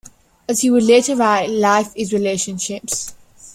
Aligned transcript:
As 0.49 0.61
he 0.61 0.71
would 0.71 0.81
later 0.81 1.15
write, 1.15 1.51
Life 1.51 1.91
is 1.95 2.11
relationships. 2.11 3.13